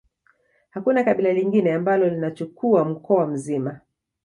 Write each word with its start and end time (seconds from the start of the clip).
Hakuna 0.69 1.03
kabila 1.03 1.33
lingine 1.33 1.73
ambalo 1.73 2.09
linachukua 2.09 2.85
mkoa 2.85 3.27
mzima 3.27 3.79